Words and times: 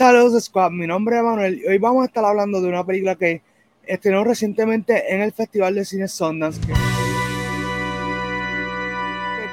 Saludos 0.00 0.44
Squad, 0.44 0.70
mi 0.70 0.86
nombre 0.86 1.18
es 1.18 1.22
Manuel 1.22 1.60
y 1.62 1.66
hoy 1.66 1.76
vamos 1.76 2.00
a 2.00 2.06
estar 2.06 2.24
hablando 2.24 2.62
de 2.62 2.70
una 2.70 2.86
película 2.86 3.16
que 3.16 3.42
estrenó 3.86 4.24
recientemente 4.24 5.14
en 5.14 5.20
el 5.20 5.30
Festival 5.30 5.74
de 5.74 5.84
Cine 5.84 6.08
Sundance. 6.08 6.58
Que... 6.66 6.72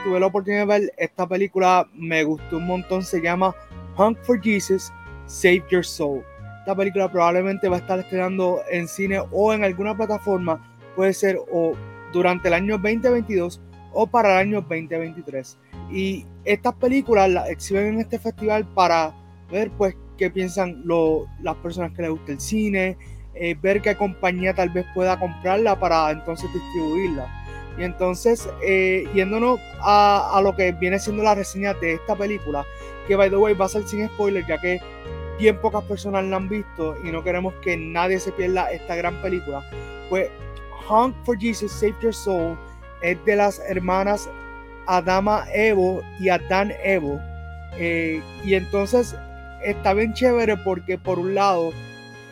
Tuve 0.06 0.22
la 0.22 0.28
oportunidad 0.28 0.62
de 0.62 0.66
ver 0.68 0.94
esta 0.96 1.28
película, 1.28 1.90
me 1.94 2.24
gustó 2.24 2.60
un 2.60 2.66
montón, 2.66 3.04
se 3.04 3.20
llama 3.20 3.54
Hunt 3.98 4.18
for 4.20 4.42
Jesus, 4.42 4.90
Save 5.26 5.66
Your 5.70 5.84
Soul. 5.84 6.24
Esta 6.60 6.74
película 6.74 7.12
probablemente 7.12 7.68
va 7.68 7.76
a 7.76 7.80
estar 7.80 8.00
estrenando 8.00 8.62
en 8.72 8.88
cine 8.88 9.22
o 9.34 9.52
en 9.52 9.66
alguna 9.66 9.98
plataforma, 9.98 10.66
puede 10.96 11.12
ser 11.12 11.38
o 11.52 11.74
durante 12.14 12.48
el 12.48 12.54
año 12.54 12.78
2022 12.78 13.60
o 13.92 14.08
para 14.08 14.32
el 14.32 14.48
año 14.48 14.62
2023. 14.62 15.58
Y 15.92 16.26
estas 16.46 16.74
películas 16.76 17.30
las 17.32 17.50
exhiben 17.50 17.96
en 17.96 18.00
este 18.00 18.18
festival 18.18 18.66
para 18.74 19.14
ver 19.52 19.70
pues 19.72 19.94
qué 20.18 20.30
piensan 20.30 20.84
las 21.42 21.56
personas 21.58 21.92
que 21.94 22.02
les 22.02 22.12
gusta 22.12 22.32
el 22.32 22.40
cine, 22.40 22.98
eh, 23.34 23.56
ver 23.62 23.82
qué 23.82 23.96
compañía 23.96 24.54
tal 24.54 24.70
vez 24.70 24.86
pueda 24.94 25.20
comprarla 25.20 25.80
para 25.80 26.12
entonces 26.12 26.52
distribuirla. 26.54 27.28
Y 27.78 27.84
entonces, 27.84 28.50
eh, 28.64 29.08
yéndonos 29.14 29.60
a, 29.82 30.32
a, 30.36 30.42
lo 30.42 30.56
que 30.56 30.72
viene 30.72 30.98
siendo 30.98 31.22
la 31.22 31.36
reseña 31.36 31.74
de 31.76 31.94
esta 31.94 32.16
película, 32.16 32.66
que 33.08 33.16
by 33.16 33.30
the 33.30 33.38
way 33.38 33.54
va 33.54 33.66
a 33.66 33.70
ser 33.70 33.88
sin 33.88 34.08
spoiler, 34.08 34.46
ya 34.48 34.60
que 34.60 34.82
bien 35.38 35.62
pocas 35.62 35.84
personas 35.84 36.26
la 36.26 36.38
han 36.38 36.50
visto 36.50 36.96
y 37.04 37.12
no 37.12 37.24
queremos 37.24 37.54
que 37.62 37.78
nadie 37.78 38.20
se 38.20 38.32
pierda 38.32 38.72
esta 38.72 38.96
gran 38.96 39.22
película, 39.22 39.64
pues 40.10 40.30
Hunt 40.90 41.16
for 41.24 41.38
Jesus, 41.38 41.72
Save 41.72 41.96
Your 42.02 42.14
Soul 42.14 42.58
es 43.02 43.24
de 43.26 43.36
las 43.36 43.60
hermanas 43.68 44.30
Adama 44.88 45.46
Evo 45.54 46.02
y 46.20 46.30
Adán 46.30 46.74
Evo. 46.84 47.20
Eh, 47.78 48.22
y 48.44 48.56
entonces 48.56 49.16
está 49.64 49.94
bien 49.94 50.14
chévere 50.14 50.58
porque 50.58 50.98
por 50.98 51.20
un 51.20 51.36
lado 51.36 51.72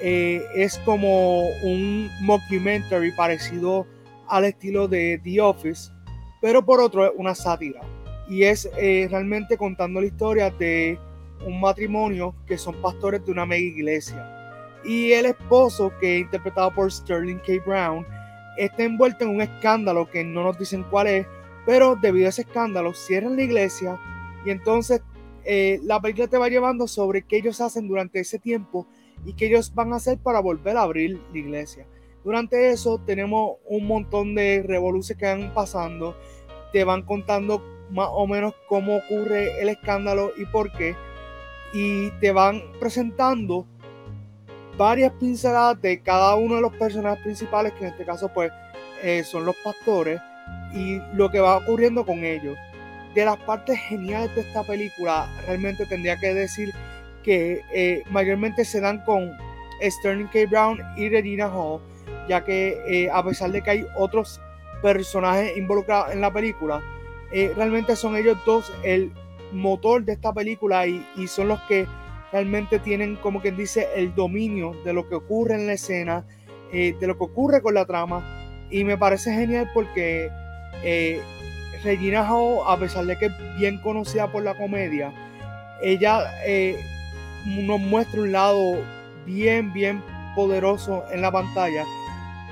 eh, 0.02 0.46
es 0.56 0.78
como 0.80 1.48
un 1.64 2.10
mockumentary 2.22 3.12
parecido 3.12 3.88
al 4.28 4.46
estilo 4.46 4.88
de 4.88 5.20
The 5.24 5.42
Office, 5.42 5.92
pero 6.42 6.66
por 6.66 6.80
otro 6.80 7.06
es 7.06 7.12
una 7.16 7.36
sátira. 7.36 7.82
Y 8.28 8.44
es 8.44 8.70
eh, 8.78 9.08
realmente 9.10 9.58
contando 9.58 10.02
la 10.02 10.08
historia 10.08 10.50
de 10.50 11.00
un 11.46 11.60
matrimonio 11.60 12.36
que 12.48 12.58
son 12.58 12.76
pastores 12.82 13.24
de 13.26 13.32
una 13.32 13.46
mega 13.46 13.66
iglesia. 13.66 14.32
Y 14.84 15.12
el 15.12 15.28
esposo, 15.28 15.92
que 16.00 16.18
es 16.18 16.22
interpretado 16.24 16.74
por 16.74 16.92
Sterling 16.92 17.40
K. 17.40 17.54
Brown, 17.66 18.06
está 18.58 18.84
envuelto 18.84 19.26
en 19.26 19.32
un 19.32 19.42
escándalo 19.42 20.10
que 20.10 20.24
no 20.24 20.44
nos 20.44 20.58
dicen 20.58 20.84
cuál 20.90 21.08
es, 21.08 21.28
pero 21.66 21.96
debido 21.96 22.28
a 22.28 22.30
ese 22.30 22.42
escándalo 22.42 22.94
cierran 22.94 23.36
la 23.36 23.44
iglesia 23.44 24.00
y 24.46 24.52
entonces 24.52 25.02
eh, 25.46 25.80
la 25.84 26.02
película 26.02 26.28
te 26.28 26.38
va 26.38 26.50
llevando 26.50 26.88
sobre 26.88 27.22
qué 27.22 27.38
ellos 27.38 27.62
hacen 27.62 27.88
durante 27.88 28.20
ese 28.20 28.40
tiempo 28.40 28.88
y 29.26 29.34
qué 29.34 29.48
ellos 29.48 29.74
van 29.74 29.94
a 29.94 29.98
hacer 29.98 30.18
para 30.18 30.40
volver 30.40 30.78
a 30.78 30.82
abrir 30.82 31.22
la 31.32 31.38
iglesia. 31.38 31.88
Durante 32.24 32.72
eso 32.72 33.00
tenemos 33.06 33.58
un 33.66 33.86
montón 33.86 34.34
de 34.34 34.64
revoluciones 34.66 35.20
que 35.20 35.28
van 35.28 35.54
pasando, 35.54 36.16
te 36.74 36.84
van 36.84 37.04
contando 37.04 37.64
más 37.92 38.08
o 38.12 38.26
menos 38.26 38.54
cómo 38.68 38.98
ocurre 38.98 39.62
el 39.62 39.70
escándalo 39.70 40.32
y 40.36 40.46
por 40.46 40.72
qué, 40.72 40.96
y 41.74 42.10
te 42.20 42.32
van 42.32 42.64
presentando 42.80 43.68
varias 44.78 45.14
pinceladas 45.14 45.80
de 45.82 46.02
cada 46.02 46.36
uno 46.36 46.56
de 46.56 46.62
los 46.62 46.74
personajes 46.74 47.24
principales, 47.24 47.74
que 47.74 47.86
en 47.86 47.92
este 47.92 48.06
caso 48.06 48.30
pues 48.34 48.52
eh, 49.04 49.24
son 49.24 49.46
los 49.46 49.56
pastores, 49.64 50.20
y 50.74 51.00
lo 51.14 51.30
que 51.30 51.40
va 51.40 51.58
ocurriendo 51.58 52.06
con 52.06 52.24
ellos 52.24 52.58
de 53.16 53.26
las 53.26 53.38
partes 53.38 53.80
geniales 53.80 54.36
de 54.36 54.42
esta 54.42 54.62
película, 54.64 55.28
realmente 55.48 55.86
tendría 55.86 56.18
que 56.18 56.34
decir 56.34 56.74
que 57.24 57.62
eh, 57.74 58.04
mayormente 58.12 58.66
se 58.66 58.82
dan 58.82 59.04
con 59.06 59.32
Sterling 59.82 60.28
K. 60.28 60.40
Brown 60.50 60.80
y 60.98 61.10
Regina 61.10 61.48
Hall, 61.48 61.82
ya 62.28 62.44
que 62.44 62.78
eh, 62.88 63.10
a 63.12 63.24
pesar 63.24 63.52
de 63.52 63.62
que 63.62 63.72
hay 63.72 63.88
otros 63.98 64.42
personajes 64.82 65.56
involucrados 65.56 66.14
en 66.14 66.22
la 66.22 66.32
película, 66.32 66.82
eh, 67.32 67.54
realmente 67.56 67.96
son 67.96 68.18
ellos 68.18 68.38
dos 68.46 68.72
el 68.84 69.12
motor 69.54 70.04
de 70.04 70.14
esta 70.14 70.34
película 70.34 70.86
y, 70.86 71.06
y, 71.16 71.28
son 71.28 71.48
los 71.48 71.62
que 71.62 71.88
realmente 72.34 72.80
tienen, 72.80 73.16
como 73.16 73.42
quien 73.42 73.56
dice, 73.56 73.88
el 73.96 74.14
dominio 74.14 74.76
de 74.84 74.94
lo 74.94 75.08
que 75.08 75.16
ocurre 75.16 75.56
en 75.56 75.68
la 75.68 75.74
escena, 75.74 76.26
de 76.72 77.08
lo 77.08 77.18
que 77.18 77.24
ocurre 77.24 77.62
con 77.62 77.74
la 77.74 77.86
trama. 77.86 78.68
Y 78.70 78.84
me 78.84 78.98
parece 78.98 79.34
genial 79.34 79.72
porque 79.74 80.30
Regina 81.86 82.28
Hall, 82.28 82.64
a 82.66 82.78
pesar 82.78 83.06
de 83.06 83.16
que 83.18 83.28
es 83.28 83.56
bien 83.58 83.78
conocida 83.78 84.28
por 84.32 84.44
la 84.44 84.58
comedia, 84.58 85.14
ella 85.82 86.26
eh, 86.46 86.84
nos 87.46 87.80
muestra 87.80 88.22
un 88.22 88.32
lado 88.32 88.78
bien, 89.26 89.72
bien 89.72 90.04
poderoso 90.36 91.04
en 91.12 91.22
la 91.22 91.32
pantalla, 91.32 91.86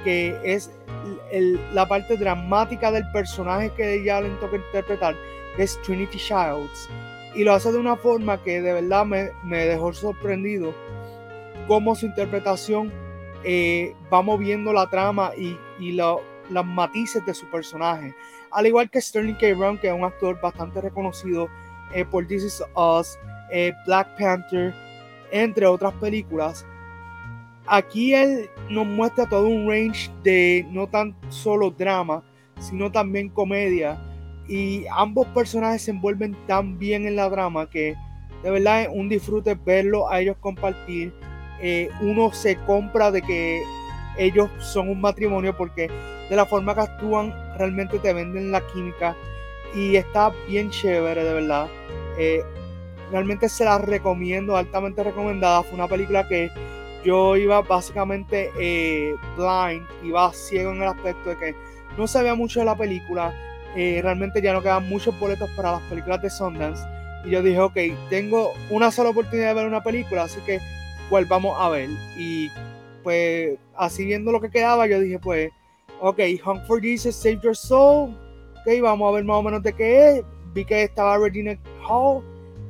que 0.04 0.38
es 0.44 0.72
la 1.74 1.88
parte 1.88 2.16
dramática 2.16 2.92
del 2.92 3.10
personaje 3.12 3.72
que 3.76 3.96
ella 3.96 4.22
le 4.22 4.30
toca 4.36 4.58
interpretar, 4.58 5.16
que 5.56 5.64
es 5.64 5.82
Trinity 5.82 6.18
Childs. 6.18 6.90
Y 7.36 7.44
lo 7.44 7.54
hace 7.54 7.72
de 7.72 7.80
una 7.80 7.96
forma 7.96 8.42
que 8.44 8.62
de 8.62 8.74
verdad 8.74 9.06
me, 9.06 9.32
dejó 9.66 9.92
sorprendido 9.94 10.76
cómo 11.68 11.96
su 11.96 12.06
interpretación 12.06 12.94
eh, 13.44 13.96
va 14.14 14.22
moviendo 14.22 14.72
la 14.72 14.88
trama 14.88 15.32
y, 15.36 15.58
y 15.80 15.94
los 15.94 16.22
matices 16.64 17.26
de 17.26 17.34
su 17.34 17.48
personaje 17.48 18.14
al 18.54 18.68
igual 18.68 18.90
que 18.90 19.02
Sterling 19.02 19.36
K. 19.36 19.54
Brown, 19.56 19.78
que 19.78 19.88
es 19.88 19.94
un 19.94 20.04
actor 20.04 20.40
bastante 20.42 20.82
reconocido 20.82 21.50
eh, 21.94 22.06
por 22.06 22.28
This 22.28 22.44
Is 22.44 22.64
Us, 22.76 23.18
eh, 23.52 23.74
Black 23.86 24.18
Panther, 24.18 24.74
entre 25.32 25.66
otras 25.66 25.94
películas. 25.94 26.66
Aquí 27.66 28.14
él 28.14 28.50
nos 28.70 28.86
muestra 28.86 29.28
todo 29.28 29.48
un 29.48 29.70
range 29.70 30.12
de 30.24 30.66
no 30.70 30.88
tan 30.88 31.16
solo 31.30 31.72
drama, 31.72 32.24
sino 32.60 32.92
también 32.92 33.30
comedia. 33.30 33.98
Y 34.48 34.86
ambos 34.92 35.28
personajes 35.28 35.84
se 35.84 35.92
envuelven 35.92 36.36
tan 36.48 36.78
bien 36.78 37.08
en 37.08 37.16
la 37.16 37.30
drama 37.30 37.70
que 37.70 37.96
de 38.44 38.52
verdad 38.52 38.84
es 38.84 38.90
un 38.92 39.08
disfrute 39.08 39.56
verlo 39.56 40.10
a 40.10 40.20
ellos 40.20 40.36
compartir. 40.40 41.14
Eh, 41.62 41.90
uno 42.02 42.32
se 42.34 42.58
compra 42.66 43.10
de 43.10 43.22
que 43.22 43.64
ellos 44.18 44.50
son 44.60 44.90
un 44.90 45.00
matrimonio 45.00 45.56
porque 45.56 45.90
de 46.30 46.36
la 46.36 46.46
forma 46.46 46.76
que 46.76 46.82
actúan 46.82 47.34
realmente 47.58 48.00
te 48.00 48.14
venden 48.14 48.52
la 48.52 48.62
química 48.68 49.16
y 49.76 49.96
está 49.96 50.32
bien 50.48 50.70
chévere 50.70 51.24
de 51.24 51.34
verdad. 51.34 51.68
Eh, 52.18 52.44
realmente 53.12 53.50
se 53.50 53.66
la 53.66 53.78
recomiendo, 53.78 54.56
altamente 54.56 55.04
recomendada. 55.04 55.64
Fue 55.64 55.76
una 55.76 55.88
película 55.88 56.28
que 56.28 56.52
yo 57.04 57.36
iba 57.36 57.62
básicamente 57.62 58.52
eh, 58.60 59.16
blind, 59.36 59.86
iba 60.04 60.32
ciego 60.34 60.72
en 60.72 60.82
el 60.82 60.90
aspecto 60.90 61.30
de 61.30 61.38
que 61.38 61.56
no 61.98 62.08
sabía 62.08 62.36
mucho 62.36 62.60
de 62.60 62.66
la 62.66 62.76
película. 62.76 63.34
Eh, 63.76 64.00
realmente 64.04 64.42
ya 64.42 64.54
no 64.54 64.62
quedan 64.62 64.88
muchos 64.88 65.20
boletos 65.20 65.50
para 65.52 65.74
las 65.74 65.82
películas 65.84 66.22
de 66.22 66.30
Sundance. 66.30 66.84
Y 67.26 67.32
yo 67.32 67.42
dije, 67.42 67.60
ok, 67.60 67.78
tengo 68.10 68.54
una 68.70 68.92
sola 68.92 69.10
oportunidad 69.10 69.50
de 69.50 69.54
ver 69.54 69.68
una 69.68 69.84
película, 69.84 70.24
así 70.24 70.40
que 70.42 70.60
pues 71.10 71.28
vamos 71.28 71.58
a 71.60 71.70
ver. 71.70 71.90
Y 72.18 72.52
pues 73.04 73.58
así 73.76 74.06
viendo 74.06 74.32
lo 74.32 74.42
que 74.42 74.50
quedaba, 74.50 74.88
yo 74.88 75.00
dije, 75.00 75.20
pues 75.20 75.52
ok, 76.04 76.20
Hunt 76.46 76.66
for 76.68 76.82
Jesus, 76.82 77.16
Save 77.16 77.40
Your 77.42 77.56
Soul. 77.56 78.14
Ok, 78.60 78.82
vamos 78.82 79.10
a 79.10 79.16
ver 79.16 79.24
más 79.24 79.38
o 79.38 79.44
menos 79.44 79.64
de 79.64 79.72
qué 79.72 80.10
es. 80.10 80.24
Vi 80.54 80.66
que 80.66 80.84
estaba 80.84 81.18
Regina 81.18 81.58
Hall 81.88 82.22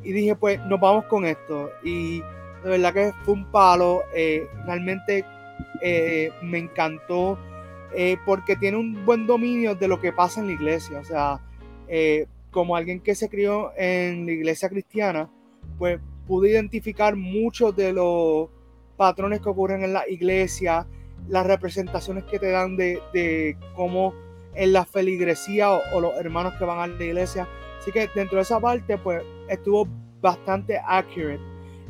y 0.03 0.11
dije, 0.11 0.35
pues 0.35 0.59
nos 0.67 0.79
vamos 0.79 1.05
con 1.05 1.25
esto. 1.25 1.71
Y 1.83 2.19
de 2.63 2.69
verdad 2.69 2.93
que 2.93 3.11
fue 3.23 3.33
un 3.33 3.45
palo. 3.45 4.03
Eh, 4.15 4.47
realmente 4.65 5.25
eh, 5.81 6.29
me 6.43 6.59
encantó 6.59 7.39
eh, 7.95 8.17
porque 8.23 8.55
tiene 8.55 8.77
un 8.77 9.03
buen 9.03 9.25
dominio 9.25 9.73
de 9.73 9.87
lo 9.87 9.99
que 9.99 10.13
pasa 10.13 10.39
en 10.39 10.47
la 10.47 10.53
iglesia. 10.53 10.99
O 10.99 11.03
sea, 11.03 11.39
como 12.51 12.75
alguien 12.75 12.99
que 12.99 13.15
se 13.15 13.29
crió 13.29 13.71
en 13.75 14.27
la 14.27 14.31
iglesia 14.31 14.69
cristiana, 14.69 15.27
pues 15.79 15.99
pude 16.27 16.51
identificar 16.51 17.15
muchos 17.15 17.75
de 17.75 17.93
los 17.93 18.49
patrones 18.95 19.41
que 19.41 19.49
ocurren 19.49 19.83
en 19.83 19.93
la 19.93 20.07
iglesia 20.07 20.85
las 21.27 21.45
representaciones 21.45 22.23
que 22.25 22.39
te 22.39 22.51
dan 22.51 22.75
de, 22.75 23.57
cómo 23.75 24.13
en 24.55 24.73
la 24.73 24.85
feligresía 24.85 25.71
o, 25.71 25.99
los 25.99 26.15
hermanos 26.17 26.53
que 26.59 26.65
van 26.65 26.79
a 26.79 26.87
la 26.87 27.03
iglesia. 27.03 27.47
Así 27.79 27.91
que 27.91 28.09
dentro 28.15 28.37
de 28.37 28.43
esa 28.43 28.59
parte, 28.59 28.97
pues 28.97 29.23
estuvo 29.49 29.87
bastante 30.21 30.79
accurate 30.85 31.41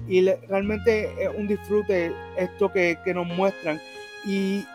y 0.07 0.25
realmente 0.47 1.11
es 1.23 1.29
un 1.37 1.47
disfrute 1.47 2.11
esto 2.37 2.71
que, 2.71 2.97
que 3.03 3.13
nos 3.13 3.27
muestran. 3.27 3.79
Y 4.25 4.65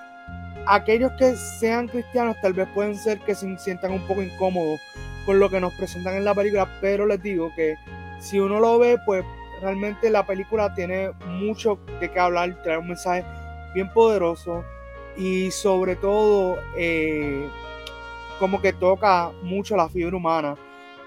aquellos 0.66 1.12
que 1.12 1.34
sean 1.36 1.88
cristianos 1.88 2.36
tal 2.40 2.52
vez 2.52 2.68
pueden 2.74 2.96
ser 2.96 3.18
que 3.20 3.34
se 3.34 3.58
sientan 3.58 3.92
un 3.92 4.06
poco 4.06 4.22
incómodos 4.22 4.80
con 5.26 5.38
lo 5.38 5.50
que 5.50 5.60
nos 5.60 5.74
presentan 5.74 6.14
en 6.14 6.24
la 6.24 6.34
película, 6.34 6.68
pero 6.80 7.06
les 7.06 7.22
digo 7.22 7.52
que 7.54 7.76
si 8.20 8.38
uno 8.40 8.60
lo 8.60 8.78
ve, 8.78 8.98
pues 9.04 9.24
realmente 9.60 10.10
la 10.10 10.26
película 10.26 10.74
tiene 10.74 11.10
mucho 11.26 11.78
de 12.00 12.10
qué 12.10 12.18
hablar, 12.18 12.62
trae 12.62 12.78
un 12.78 12.88
mensaje 12.88 13.24
bien 13.74 13.92
poderoso 13.92 14.64
y 15.16 15.50
sobre 15.50 15.96
todo 15.96 16.56
eh, 16.76 17.48
como 18.38 18.60
que 18.60 18.72
toca 18.72 19.30
mucho 19.42 19.76
la 19.76 19.88
fibra 19.88 20.16
humana. 20.16 20.56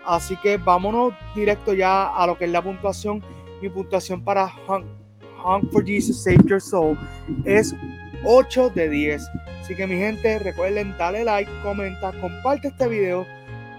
Así 0.06 0.36
que 0.38 0.58
vámonos 0.58 1.14
directo 1.36 1.74
ya 1.74 2.08
a 2.08 2.28
lo 2.28 2.38
que 2.38 2.46
es 2.46 2.52
la 2.52 2.62
puntuación. 2.62 3.24
Mi 3.62 3.70
puntuación 3.70 4.24
para 4.24 4.52
Hunt 4.68 5.72
for 5.72 5.86
Jesus, 5.86 6.24
Save 6.24 6.40
Your 6.46 6.62
Soul, 6.62 6.98
es 7.46 7.76
8 8.26 8.72
de 8.72 8.90
10. 8.90 9.22
Así 9.62 9.76
que 9.76 9.88
mi 9.88 9.96
gente, 9.96 10.40
recuerden 10.40 10.96
darle 10.98 11.24
like, 11.24 11.52
comenta, 11.64 12.12
comparte 12.20 12.70
este 12.70 12.88
video, 12.88 13.26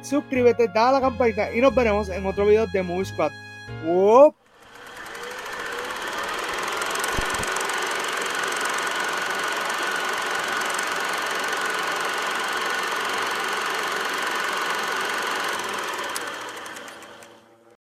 suscríbete, 0.00 0.68
dale 0.68 0.88
a 0.88 0.92
la 0.92 1.00
campanita 1.00 1.54
y 1.54 1.60
nos 1.60 1.74
veremos 1.74 2.08
en 2.08 2.24
otro 2.24 2.46
video 2.46 2.66
de 2.68 2.82
Movie 2.82 3.04
Squad. 3.06 3.32